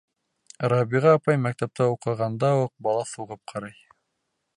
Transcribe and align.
Рабиға 0.71 1.11
апай 1.17 1.37
мәктәптә 1.43 1.87
уҡығанда 1.91 2.49
уҡ 2.63 2.73
балаҫ 2.87 3.13
һуғып 3.21 3.43
ҡарай. 3.53 3.77